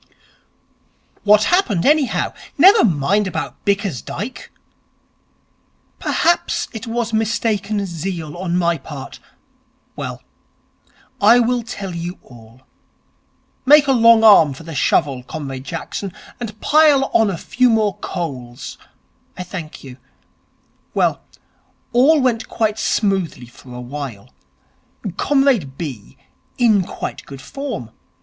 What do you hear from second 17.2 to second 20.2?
a few more coals. I thank you.